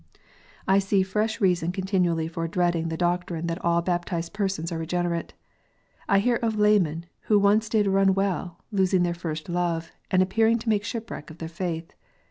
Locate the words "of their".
11.29-11.47